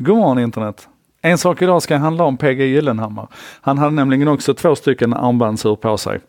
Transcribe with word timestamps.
God 0.00 0.16
morgon 0.16 0.38
internet! 0.38 0.88
En 1.22 1.38
sak 1.38 1.62
idag 1.62 1.82
ska 1.82 1.96
handla 1.96 2.24
om 2.24 2.36
PG 2.36 2.60
Gyllenhammar. 2.60 3.28
Han 3.60 3.78
hade 3.78 3.90
nämligen 3.90 4.28
också 4.28 4.54
två 4.54 4.74
stycken 4.74 5.14
armbandsur 5.14 5.76
på 5.76 5.98
sig. 5.98 6.20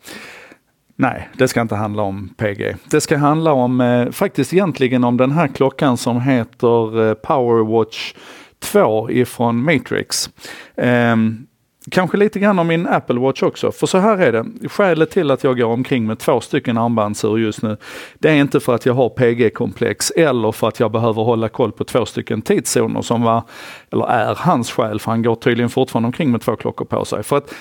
Nej, 0.96 1.30
det 1.38 1.48
ska 1.48 1.62
inte 1.62 1.76
handla 1.76 2.04
om 2.04 2.30
PG. 2.38 2.76
Det 2.90 3.02
ska 3.02 3.18
handla 3.18 3.54
om, 3.54 3.82
eh, 3.82 4.12
faktiskt 4.12 4.54
egentligen 4.54 5.04
om 5.04 5.18
den 5.18 5.32
här 5.32 5.48
klockan 5.48 5.98
som 5.98 6.22
heter 6.22 7.10
eh, 7.10 7.14
Powerwatch 7.14 8.14
2 8.60 9.12
ifrån 9.12 9.64
Matrix. 9.64 10.30
Um, 10.76 11.48
Kanske 11.92 12.18
lite 12.18 12.40
grann 12.40 12.60
om 12.60 12.68
min 12.68 12.88
Apple 12.88 13.20
Watch 13.20 13.44
också, 13.44 13.72
för 13.72 13.88
så 13.88 13.98
här 13.98 14.18
är 14.18 14.32
det. 14.32 14.70
Skälet 14.70 15.12
till 15.12 15.32
att 15.32 15.44
jag 15.44 15.58
går 15.58 15.66
omkring 15.66 16.06
med 16.08 16.20
två 16.20 16.42
stycken 16.42 16.78
armbandsur 16.78 17.38
just 17.38 17.62
nu, 17.62 17.78
det 18.20 18.30
är 18.30 18.36
inte 18.36 18.60
för 18.60 18.76
att 18.76 18.86
jag 18.86 18.94
har 18.94 19.10
PG-komplex 19.10 20.12
eller 20.12 20.52
för 20.52 20.68
att 20.68 20.80
jag 20.80 20.92
behöver 20.92 21.24
hålla 21.24 21.50
koll 21.50 21.72
på 21.72 21.84
två 21.84 22.06
stycken 22.06 22.42
tidszoner 22.42 23.02
som 23.02 23.22
var, 23.22 23.44
eller 23.92 24.06
är 24.06 24.36
hans 24.36 24.72
skäl, 24.72 25.00
för 25.00 25.12
han 25.12 25.24
går 25.24 25.36
tydligen 25.36 25.70
fortfarande 25.70 26.08
omkring 26.08 26.32
med 26.32 26.42
två 26.42 26.56
klockor 26.56 26.86
på 26.86 27.06
sig. 27.06 27.24
För 27.24 27.38
att 27.38 27.54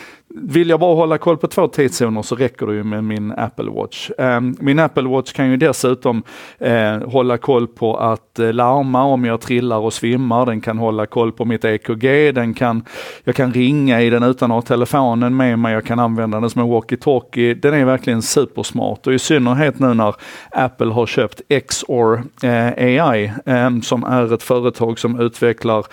vill 0.42 0.69
jag 0.69 0.80
bara 0.80 0.95
hålla 0.95 1.19
koll 1.19 1.37
på 1.37 1.47
två 1.47 1.69
tidszoner 1.69 2.23
så 2.23 2.37
räcker 2.37 2.66
det 2.66 2.74
ju 2.74 2.84
med 2.84 3.05
min 3.05 3.33
Apple 3.33 3.70
Watch. 3.70 4.10
Ehm, 4.19 4.56
min 4.60 4.79
Apple 4.79 5.09
Watch 5.09 5.33
kan 5.33 5.51
ju 5.51 5.56
dessutom 5.56 6.23
eh, 6.59 6.96
hålla 6.96 7.38
koll 7.38 7.66
på 7.66 7.96
att 7.96 8.38
eh, 8.38 8.52
larma 8.52 9.05
om 9.05 9.24
jag 9.24 9.41
trillar 9.41 9.79
och 9.79 9.93
svimmar. 9.93 10.46
Den 10.46 10.60
kan 10.60 10.79
hålla 10.79 11.06
koll 11.06 11.32
på 11.32 11.45
mitt 11.45 11.65
EKG. 11.65 12.34
Den 12.34 12.55
kan, 12.55 12.84
jag 13.24 13.34
kan 13.34 13.52
ringa 13.52 14.02
i 14.02 14.10
den 14.10 14.23
utan 14.23 14.51
att 14.51 14.55
ha 14.55 14.62
telefonen 14.62 15.37
med 15.37 15.59
mig. 15.59 15.74
Jag 15.74 15.84
kan 15.84 15.98
använda 15.98 16.41
den 16.41 16.51
som 16.51 16.62
en 16.62 16.68
walkie-talkie. 16.68 17.55
Den 17.55 17.74
är 17.74 17.84
verkligen 17.84 18.23
supersmart 18.23 19.07
och 19.07 19.15
i 19.15 19.18
synnerhet 19.18 19.79
nu 19.79 19.95
när 19.95 20.15
Apple 20.51 20.93
har 20.93 21.07
köpt 21.07 21.41
XOR 21.68 22.23
eh, 22.43 22.66
AI 22.66 23.32
ehm, 23.46 23.82
som 23.82 24.05
är 24.05 24.34
ett 24.34 24.43
företag 24.43 24.98
som 24.98 25.20
utvecklar 25.20 25.87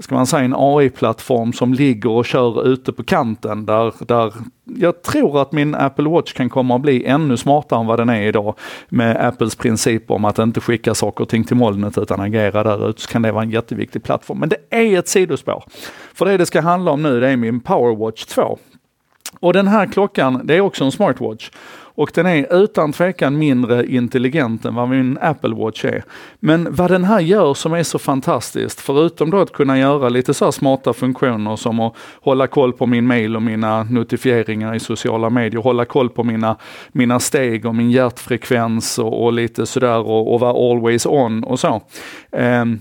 ska 0.00 0.14
man 0.14 0.26
säga, 0.26 0.44
en 0.44 0.54
AI-plattform 0.56 1.52
som 1.52 1.74
ligger 1.74 2.10
och 2.10 2.26
kör 2.26 2.68
ute 2.68 2.92
på 2.92 3.04
kanten 3.04 3.66
där, 3.66 3.94
där 4.06 4.32
jag 4.64 5.02
tror 5.02 5.42
att 5.42 5.52
min 5.52 5.74
Apple 5.74 6.08
Watch 6.08 6.32
kan 6.32 6.48
komma 6.50 6.74
att 6.74 6.82
bli 6.82 7.04
ännu 7.04 7.36
smartare 7.36 7.80
än 7.80 7.86
vad 7.86 7.98
den 7.98 8.08
är 8.08 8.22
idag 8.22 8.54
med 8.88 9.26
Apples 9.26 9.56
princip 9.56 10.10
om 10.10 10.24
att 10.24 10.38
inte 10.38 10.60
skicka 10.60 10.94
saker 10.94 11.22
och 11.24 11.28
ting 11.28 11.44
till 11.44 11.56
molnet 11.56 11.98
utan 11.98 12.20
agera 12.20 12.62
där 12.62 12.90
ute 12.90 13.02
så 13.02 13.08
kan 13.08 13.22
det 13.22 13.32
vara 13.32 13.42
en 13.42 13.50
jätteviktig 13.50 14.02
plattform. 14.02 14.38
Men 14.38 14.48
det 14.48 14.56
är 14.70 14.98
ett 14.98 15.08
sidospår. 15.08 15.64
För 16.14 16.24
det 16.24 16.36
det 16.36 16.46
ska 16.46 16.60
handla 16.60 16.90
om 16.90 17.02
nu 17.02 17.20
det 17.20 17.28
är 17.28 17.36
min 17.36 17.60
Powerwatch 17.60 18.24
2. 18.24 18.58
Och 19.40 19.52
den 19.52 19.68
här 19.68 19.86
klockan, 19.86 20.40
det 20.44 20.56
är 20.56 20.60
också 20.60 20.84
en 20.84 20.92
smartwatch. 20.92 21.50
Och 21.98 22.10
den 22.14 22.26
är 22.26 22.62
utan 22.62 22.92
tvekan 22.92 23.38
mindre 23.38 23.86
intelligent 23.86 24.64
än 24.64 24.74
vad 24.74 24.88
min 24.88 25.18
Apple 25.20 25.54
Watch 25.54 25.84
är. 25.84 26.04
Men 26.40 26.74
vad 26.74 26.90
den 26.90 27.04
här 27.04 27.20
gör 27.20 27.54
som 27.54 27.72
är 27.72 27.82
så 27.82 27.98
fantastiskt, 27.98 28.80
förutom 28.80 29.30
då 29.30 29.40
att 29.40 29.52
kunna 29.52 29.78
göra 29.78 30.08
lite 30.08 30.34
så 30.34 30.52
smarta 30.52 30.92
funktioner 30.92 31.56
som 31.56 31.80
att 31.80 31.94
hålla 32.22 32.46
koll 32.46 32.72
på 32.72 32.86
min 32.86 33.06
mail 33.06 33.36
och 33.36 33.42
mina 33.42 33.82
notifieringar 33.82 34.74
i 34.74 34.80
sociala 34.80 35.30
medier, 35.30 35.62
hålla 35.62 35.84
koll 35.84 36.10
på 36.10 36.24
mina, 36.24 36.56
mina 36.92 37.20
steg 37.20 37.66
och 37.66 37.74
min 37.74 37.90
hjärtfrekvens 37.90 38.98
och, 38.98 39.24
och 39.24 39.32
lite 39.32 39.66
sådär 39.66 39.98
och, 39.98 40.34
och 40.34 40.40
vara 40.40 40.72
always 40.72 41.06
on 41.06 41.44
och 41.44 41.60
så. 41.60 41.82
Um, 42.32 42.80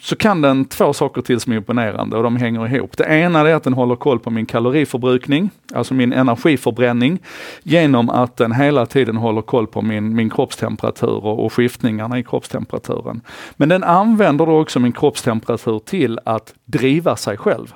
så 0.00 0.16
kan 0.16 0.40
den 0.40 0.64
två 0.64 0.92
saker 0.92 1.22
till 1.22 1.40
som 1.40 1.52
är 1.52 1.56
imponerande 1.56 2.16
och 2.16 2.22
de 2.22 2.36
hänger 2.36 2.74
ihop. 2.74 2.96
Det 2.96 3.04
ena 3.04 3.40
är 3.40 3.54
att 3.54 3.62
den 3.62 3.72
håller 3.72 3.96
koll 3.96 4.18
på 4.18 4.30
min 4.30 4.46
kaloriförbrukning, 4.46 5.50
alltså 5.74 5.94
min 5.94 6.12
energiförbränning, 6.12 7.18
genom 7.62 8.10
att 8.10 8.36
den 8.36 8.52
hela 8.52 8.86
tiden 8.86 9.16
håller 9.16 9.42
koll 9.42 9.66
på 9.66 9.82
min, 9.82 10.14
min 10.14 10.30
kroppstemperatur 10.30 11.24
och, 11.24 11.44
och 11.44 11.52
skiftningarna 11.52 12.18
i 12.18 12.24
kroppstemperaturen. 12.24 13.20
Men 13.56 13.68
den 13.68 13.84
använder 13.84 14.46
då 14.46 14.60
också 14.60 14.80
min 14.80 14.92
kroppstemperatur 14.92 15.78
till 15.78 16.18
att 16.24 16.54
driva 16.64 17.16
sig 17.16 17.36
själv. 17.36 17.74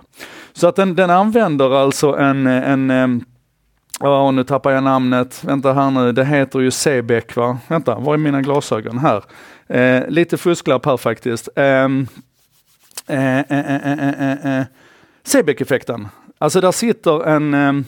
Så 0.53 0.69
att 0.69 0.77
den, 0.77 0.95
den 0.95 1.11
använder 1.11 1.71
alltså 1.71 2.17
en, 2.17 2.47
en 2.47 2.91
eh, 2.91 3.09
Ja, 4.01 4.31
nu 4.31 4.45
tappar 4.45 4.71
jag 4.71 4.85
namnet. 4.85 5.45
Vänta 5.45 5.73
här 5.73 5.91
nu, 5.91 6.13
det 6.13 6.25
heter 6.25 6.61
ju 6.61 6.71
Sebeck 6.71 7.37
va? 7.37 7.59
Vänta, 7.69 7.99
var 7.99 8.15
är 8.15 8.19
mina 8.19 8.43
glasögon? 8.43 8.99
Här. 8.99 9.25
Eh, 9.67 10.09
lite 10.09 10.37
fusklapp 10.37 10.87
här 10.87 10.97
faktiskt. 10.97 11.49
Ehm, 11.57 12.07
eh, 13.07 13.39
eh, 13.39 14.59
eh 14.59 14.65
Sebeck-effekten. 15.25 16.09
Alltså 16.39 16.61
där 16.61 16.73
sitter 16.73 17.27
en 17.29 17.85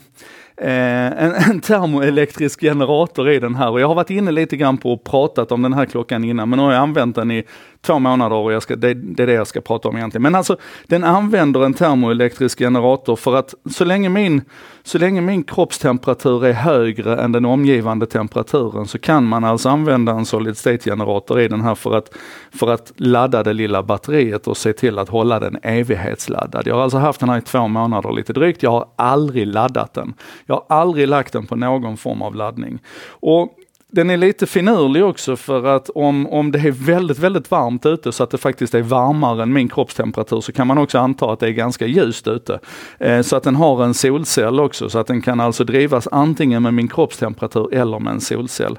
Eh, 0.57 1.25
en, 1.25 1.35
en 1.35 1.61
termoelektrisk 1.61 2.61
generator 2.61 3.31
i 3.31 3.39
den 3.39 3.55
här 3.55 3.71
och 3.71 3.81
jag 3.81 3.89
har 3.89 3.95
varit 3.95 4.11
inne 4.11 4.31
lite 4.31 4.57
grann 4.57 4.77
på 4.77 4.93
och 4.93 5.05
pratat 5.05 5.53
om 5.53 5.63
den 5.63 5.73
här 5.73 5.87
klockan 5.87 6.25
innan 6.25 6.49
men 6.49 6.59
nu 6.59 6.65
har 6.65 6.73
jag 6.73 6.83
använt 6.83 7.17
den 7.17 7.31
i 7.31 7.45
två 7.85 7.99
månader 7.99 8.37
och 8.37 8.53
jag 8.53 8.63
ska, 8.63 8.77
det, 8.77 8.95
det 8.95 9.23
är 9.23 9.27
det 9.27 9.33
jag 9.33 9.47
ska 9.47 9.61
prata 9.61 9.89
om 9.89 9.97
egentligen. 9.97 10.23
Men 10.23 10.35
alltså 10.35 10.57
den 10.87 11.05
använder 11.05 11.65
en 11.65 11.75
termoelektrisk 11.75 12.59
generator 12.59 13.17
för 13.17 13.37
att 13.37 13.55
så 13.71 13.85
länge 13.85 14.09
min, 14.09 14.43
så 14.83 14.99
länge 14.99 15.21
min 15.21 15.45
kroppstemperatur 15.45 16.47
är 16.47 16.53
högre 16.53 17.17
än 17.17 17.33
den 17.33 17.45
omgivande 17.45 18.07
temperaturen 18.07 18.87
så 18.87 18.99
kan 18.99 19.25
man 19.25 19.45
alltså 19.45 19.69
använda 19.69 20.13
en 20.13 20.25
solid 20.25 20.57
state 20.57 20.91
generator 20.91 21.41
i 21.41 21.49
den 21.49 21.61
här 21.61 21.75
för 21.75 21.97
att, 21.97 22.17
för 22.55 22.71
att 22.71 22.93
ladda 22.97 23.43
det 23.43 23.53
lilla 23.53 23.83
batteriet 23.83 24.47
och 24.47 24.57
se 24.57 24.73
till 24.73 24.99
att 24.99 25.09
hålla 25.09 25.41
den 25.41 25.59
evighetsladdad. 25.63 26.67
Jag 26.67 26.75
har 26.75 26.83
alltså 26.83 26.99
haft 26.99 27.21
den 27.21 27.29
här 27.29 27.39
i 27.39 27.43
två 27.43 27.69
månader 27.69 28.13
lite 28.13 28.33
drygt. 28.33 28.63
Jag 28.63 28.71
har 28.71 28.89
aldrig 28.97 29.47
laddat 29.47 29.95
den. 29.95 30.15
Jag 30.47 30.55
har 30.55 30.65
aldrig 30.69 31.09
lagt 31.09 31.33
den 31.33 31.47
på 31.47 31.57
någon 31.57 31.97
form 31.97 32.23
av 32.23 32.35
laddning. 32.35 32.79
Och 33.09 33.59
den 33.95 34.11
är 34.11 34.17
lite 34.17 34.47
finurlig 34.47 35.05
också 35.05 35.37
för 35.37 35.65
att 35.65 35.91
om, 35.91 36.27
om 36.27 36.53
det 36.53 36.59
är 36.59 36.71
väldigt, 36.71 37.19
väldigt 37.19 37.51
varmt 37.51 37.87
ute 37.87 38.13
så 38.13 38.23
att 38.23 38.31
det 38.31 38.39
faktiskt 38.39 38.75
är 38.75 38.83
varmare 38.83 39.43
än 39.43 39.53
min 39.53 39.69
kroppstemperatur 39.69 40.41
så 40.41 40.53
kan 40.53 40.67
man 40.67 40.79
också 40.79 40.99
anta 40.99 41.33
att 41.33 41.41
det 41.41 41.47
är 41.47 41.51
ganska 41.51 41.87
ljust 41.87 42.29
ute. 42.29 42.59
Eh, 42.99 43.23
så 43.23 43.37
att 43.37 43.43
den 43.43 43.57
har 43.57 43.85
en 43.85 43.95
solcell 43.95 44.61
också 44.61 44.91
så 44.91 44.99
att 44.99 45.07
den 45.07 45.23
kan 45.23 45.41
alltså 45.41 45.65
drivas 45.65 46.09
antingen 46.13 46.63
med 46.63 46.75
min 46.75 46.89
kroppstemperatur 46.89 47.75
eller 47.75 47.99
med 47.99 48.13
en 48.13 48.21
solcell. 48.21 48.79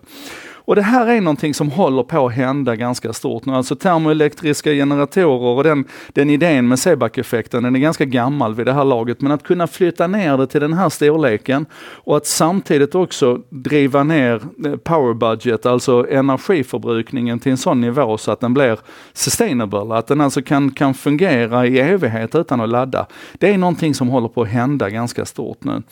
Och 0.65 0.75
det 0.75 0.81
här 0.81 1.07
är 1.07 1.21
någonting 1.21 1.53
som 1.53 1.71
håller 1.71 2.03
på 2.03 2.27
att 2.27 2.33
hända 2.33 2.75
ganska 2.75 3.13
stort 3.13 3.45
nu. 3.45 3.53
Alltså 3.53 3.75
termoelektriska 3.75 4.71
generatorer 4.71 5.57
och 5.57 5.63
den, 5.63 5.85
den 6.13 6.29
idén 6.29 6.67
med 6.67 6.79
Sebac-effekten, 6.79 7.63
den 7.63 7.75
är 7.75 7.79
ganska 7.79 8.05
gammal 8.05 8.55
vid 8.55 8.65
det 8.65 8.73
här 8.73 8.85
laget. 8.85 9.21
Men 9.21 9.31
att 9.31 9.43
kunna 9.43 9.67
flytta 9.67 10.07
ner 10.07 10.37
det 10.37 10.47
till 10.47 10.61
den 10.61 10.73
här 10.73 10.89
storleken 10.89 11.65
och 11.75 12.17
att 12.17 12.25
samtidigt 12.25 12.95
också 12.95 13.39
driva 13.49 14.03
ner 14.03 14.41
eh, 14.65 14.75
power 14.75 15.13
budget, 15.13 15.65
alltså 15.65 16.07
energiförbrukningen 16.09 17.39
till 17.39 17.51
en 17.51 17.57
sån 17.57 17.81
nivå 17.81 18.17
så 18.17 18.31
att 18.31 18.39
den 18.39 18.53
blir 18.53 18.79
sustainable, 19.13 19.95
att 19.95 20.07
den 20.07 20.21
alltså 20.21 20.41
kan, 20.41 20.71
kan 20.71 20.93
fungera 20.93 21.65
i 21.67 21.79
evighet 21.79 22.35
utan 22.35 22.61
att 22.61 22.69
ladda. 22.69 23.05
Det 23.33 23.53
är 23.53 23.57
någonting 23.57 23.93
som 23.93 24.07
håller 24.07 24.27
på 24.27 24.41
att 24.41 24.47
hända 24.47 24.89
ganska 24.89 25.25
stort 25.25 25.63
nu. 25.63 25.83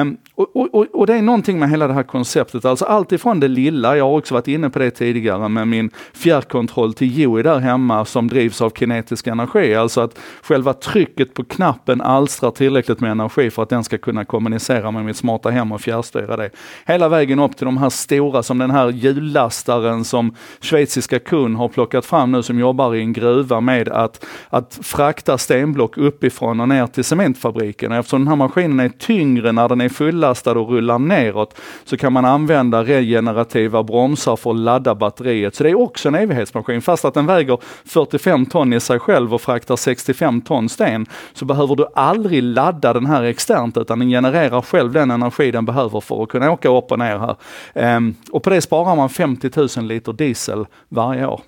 Um, 0.00 0.16
och, 0.34 0.74
och, 0.74 0.86
och, 0.92 1.06
det 1.06 1.14
är 1.14 1.22
någonting 1.22 1.58
med 1.58 1.70
hela 1.70 1.88
det 1.88 1.94
här 1.94 2.02
konceptet, 2.02 2.64
alltså 2.64 2.84
allt 2.84 3.12
ifrån 3.12 3.40
det 3.40 3.48
lilla, 3.48 3.96
jag 4.04 4.10
har 4.10 4.18
också 4.18 4.34
varit 4.34 4.48
inne 4.48 4.70
på 4.70 4.78
det 4.78 4.90
tidigare 4.90 5.48
med 5.48 5.68
min 5.68 5.90
fjärrkontroll 6.12 6.94
till 6.94 7.18
Joey 7.18 7.42
där 7.42 7.58
hemma 7.58 8.04
som 8.04 8.28
drivs 8.28 8.60
av 8.60 8.70
kinetisk 8.70 9.26
energi. 9.26 9.74
Alltså 9.74 10.00
att 10.00 10.18
själva 10.42 10.72
trycket 10.72 11.34
på 11.34 11.44
knappen 11.44 12.00
alstrar 12.00 12.50
tillräckligt 12.50 13.00
med 13.00 13.10
energi 13.10 13.50
för 13.50 13.62
att 13.62 13.68
den 13.68 13.84
ska 13.84 13.98
kunna 13.98 14.24
kommunicera 14.24 14.90
med 14.90 15.04
mitt 15.04 15.16
smarta 15.16 15.50
hem 15.50 15.72
och 15.72 15.80
fjärrstyra 15.80 16.36
det. 16.36 16.50
Hela 16.86 17.08
vägen 17.08 17.38
upp 17.38 17.56
till 17.56 17.64
de 17.64 17.76
här 17.76 17.90
stora 17.90 18.42
som 18.42 18.58
den 18.58 18.70
här 18.70 18.90
hjullastaren 18.90 20.04
som 20.04 20.34
schweiziska 20.60 21.18
Kun 21.18 21.56
har 21.56 21.68
plockat 21.68 22.06
fram 22.06 22.32
nu 22.32 22.42
som 22.42 22.58
jobbar 22.58 22.94
i 22.94 23.00
en 23.00 23.12
gruva 23.12 23.60
med 23.60 23.88
att, 23.88 24.26
att 24.48 24.78
frakta 24.82 25.38
stenblock 25.38 25.98
uppifrån 25.98 26.60
och 26.60 26.68
ner 26.68 26.86
till 26.86 27.04
cementfabriken. 27.04 27.92
Eftersom 27.92 28.20
den 28.20 28.28
här 28.28 28.36
maskinen 28.36 28.80
är 28.80 28.88
tyngre 28.88 29.52
när 29.52 29.68
den 29.68 29.80
är 29.80 29.88
fullastad 29.88 30.52
och 30.52 30.68
rullar 30.68 30.98
neråt 30.98 31.60
så 31.84 31.96
kan 31.96 32.12
man 32.12 32.24
använda 32.24 32.84
regenerativa 32.84 33.82
bromsar 33.94 34.36
för 34.36 34.50
att 34.50 34.56
ladda 34.56 34.94
batteriet. 34.94 35.54
Så 35.54 35.62
det 35.62 35.70
är 35.70 35.74
också 35.74 36.08
en 36.08 36.14
evighetsmaskin. 36.14 36.82
Fast 36.82 37.04
att 37.04 37.14
den 37.14 37.26
väger 37.26 37.58
45 37.84 38.46
ton 38.46 38.72
i 38.72 38.80
sig 38.80 38.98
själv 38.98 39.34
och 39.34 39.40
fraktar 39.40 39.76
65 39.76 40.40
ton 40.40 40.68
sten 40.68 41.06
så 41.32 41.44
behöver 41.44 41.76
du 41.76 41.86
aldrig 41.94 42.42
ladda 42.42 42.92
den 42.92 43.06
här 43.06 43.22
externt 43.22 43.76
utan 43.76 43.98
den 43.98 44.08
genererar 44.08 44.62
själv 44.62 44.92
den 44.92 45.10
energi 45.10 45.50
den 45.50 45.64
behöver 45.64 46.00
för 46.00 46.22
att 46.22 46.28
kunna 46.28 46.50
åka 46.50 46.68
upp 46.68 46.92
och 46.92 46.98
ner 46.98 47.18
här. 47.18 47.96
Um, 47.96 48.14
och 48.30 48.42
på 48.42 48.50
det 48.50 48.60
sparar 48.60 48.96
man 48.96 49.08
50 49.08 49.50
000 49.76 49.86
liter 49.86 50.12
diesel 50.12 50.66
varje 50.88 51.26
år. 51.26 51.40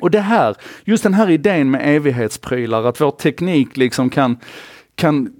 Och 0.00 0.10
det 0.10 0.20
här, 0.20 0.56
just 0.84 1.02
den 1.02 1.14
här 1.14 1.30
idén 1.30 1.70
med 1.70 1.96
evighetsprylar, 1.96 2.84
att 2.84 3.00
vår 3.00 3.10
teknik 3.10 3.76
liksom 3.76 4.10
kan, 4.10 4.36
kan 4.94 5.32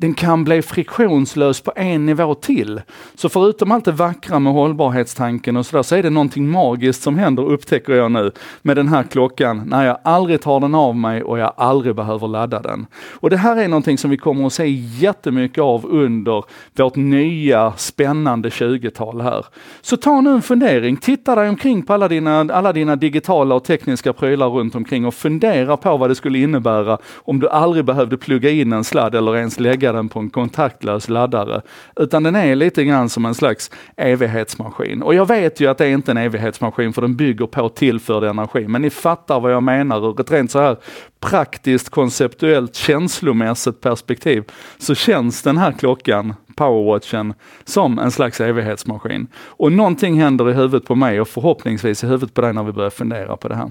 den 0.00 0.14
kan 0.14 0.44
bli 0.44 0.62
friktionslös 0.62 1.60
på 1.60 1.72
en 1.76 2.06
nivå 2.06 2.34
till. 2.34 2.80
Så 3.14 3.28
förutom 3.28 3.72
allt 3.72 3.84
det 3.84 3.92
vackra 3.92 4.38
med 4.38 4.52
hållbarhetstanken 4.52 5.56
och 5.56 5.66
sådär, 5.66 5.82
så 5.82 5.96
är 5.96 6.02
det 6.02 6.10
någonting 6.10 6.48
magiskt 6.48 7.02
som 7.02 7.18
händer, 7.18 7.42
upptäcker 7.42 7.92
jag 7.92 8.12
nu, 8.12 8.32
med 8.62 8.76
den 8.76 8.88
här 8.88 9.02
klockan, 9.02 9.62
när 9.66 9.86
jag 9.86 9.98
aldrig 10.04 10.40
tar 10.40 10.60
den 10.60 10.74
av 10.74 10.96
mig 10.96 11.22
och 11.22 11.38
jag 11.38 11.52
aldrig 11.56 11.94
behöver 11.94 12.28
ladda 12.28 12.60
den. 12.60 12.86
Och 13.12 13.30
det 13.30 13.36
här 13.36 13.56
är 13.56 13.68
någonting 13.68 13.98
som 13.98 14.10
vi 14.10 14.16
kommer 14.16 14.46
att 14.46 14.52
se 14.52 14.66
jättemycket 14.98 15.62
av 15.62 15.86
under 15.86 16.44
vårt 16.76 16.96
nya 16.96 17.72
spännande 17.76 18.48
20-tal 18.48 19.20
här. 19.20 19.46
Så 19.80 19.96
ta 19.96 20.20
nu 20.20 20.30
en 20.30 20.42
fundering, 20.42 20.96
titta 20.96 21.34
dig 21.34 21.48
omkring 21.48 21.82
på 21.82 21.92
alla 21.92 22.08
dina, 22.08 22.40
alla 22.40 22.72
dina 22.72 22.96
digitala 22.96 23.54
och 23.54 23.64
tekniska 23.64 24.12
prylar 24.12 24.48
runt 24.48 24.74
omkring 24.74 25.06
och 25.06 25.14
fundera 25.14 25.76
på 25.76 25.96
vad 25.96 26.10
det 26.10 26.14
skulle 26.14 26.38
innebära 26.38 26.98
om 27.14 27.40
du 27.40 27.48
aldrig 27.48 27.84
behövde 27.84 28.16
plugga 28.16 28.50
in 28.50 28.72
en 28.72 28.84
sladd 28.84 29.14
eller 29.14 29.36
ens 29.36 29.60
lägga 29.60 29.89
den 29.92 30.08
på 30.08 30.18
en 30.18 30.30
kontaktlös 30.30 31.08
laddare. 31.08 31.62
Utan 31.96 32.22
den 32.22 32.36
är 32.36 32.54
lite 32.54 32.84
grann 32.84 33.08
som 33.08 33.26
en 33.26 33.34
slags 33.34 33.70
evighetsmaskin. 33.96 35.02
Och 35.02 35.14
jag 35.14 35.28
vet 35.28 35.60
ju 35.60 35.66
att 35.66 35.78
det 35.78 35.86
är 35.86 35.90
inte 35.90 36.10
en 36.10 36.16
evighetsmaskin 36.16 36.92
för 36.92 37.02
den 37.02 37.16
bygger 37.16 37.46
på 37.46 37.68
tillförd 37.68 38.24
energi. 38.24 38.68
Men 38.68 38.82
ni 38.82 38.90
fattar 38.90 39.40
vad 39.40 39.52
jag 39.52 39.62
menar 39.62 40.08
ur 40.08 40.20
ett 40.20 40.30
rent 40.30 40.50
så 40.50 40.58
här 40.58 40.76
praktiskt, 41.20 41.88
konceptuellt, 41.88 42.74
känslomässigt 42.74 43.80
perspektiv 43.80 44.44
så 44.78 44.94
känns 44.94 45.42
den 45.42 45.58
här 45.58 45.72
klockan 45.72 46.34
powerwatchen 46.56 47.34
som 47.64 47.98
en 47.98 48.10
slags 48.10 48.40
evighetsmaskin. 48.40 49.26
Och 49.36 49.72
någonting 49.72 50.20
händer 50.20 50.50
i 50.50 50.52
huvudet 50.52 50.88
på 50.88 50.94
mig 50.94 51.20
och 51.20 51.28
förhoppningsvis 51.28 52.04
i 52.04 52.06
huvudet 52.06 52.34
på 52.34 52.40
dig 52.40 52.52
när 52.52 52.62
vi 52.62 52.72
börjar 52.72 52.90
fundera 52.90 53.36
på 53.36 53.48
det 53.48 53.54
här. 53.54 53.70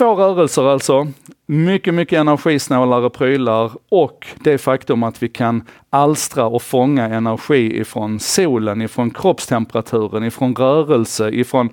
Två 0.00 0.14
rörelser 0.14 0.62
alltså, 0.62 1.06
mycket, 1.46 1.94
mycket 1.94 2.18
energisnålare 2.18 3.10
prylar 3.10 3.70
och 3.88 4.26
det 4.44 4.58
faktum 4.58 5.02
att 5.02 5.22
vi 5.22 5.28
kan 5.28 5.66
alstra 5.90 6.46
och 6.46 6.62
fånga 6.62 7.08
energi 7.08 7.80
ifrån 7.80 8.20
solen, 8.20 8.82
ifrån 8.82 9.10
kroppstemperaturen, 9.10 10.24
ifrån 10.24 10.54
rörelse, 10.54 11.30
ifrån 11.30 11.68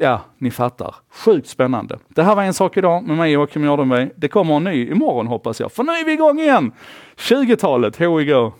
Ja, 0.00 0.20
ni 0.38 0.50
fattar. 0.50 0.94
Sjukt 1.10 1.48
spännande. 1.48 1.98
Det 2.08 2.22
här 2.22 2.34
var 2.34 2.42
en 2.42 2.54
sak 2.54 2.76
idag 2.76 3.04
med 3.04 3.16
mig 3.16 3.32
Joakim 3.32 3.64
Jardenberg. 3.64 4.10
Det 4.16 4.28
kommer 4.28 4.56
en 4.56 4.64
ny 4.64 4.90
imorgon 4.90 5.26
hoppas 5.26 5.60
jag, 5.60 5.72
för 5.72 5.82
nu 5.82 5.92
är 5.92 6.04
vi 6.04 6.12
igång 6.12 6.40
igen! 6.40 6.72
20-talet, 7.16 7.96
here 7.96 8.16
we 8.16 8.24
go! 8.24 8.52